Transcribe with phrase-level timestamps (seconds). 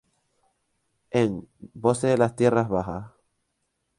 [1.11, 3.11] En: "Voces de las tierras bajas".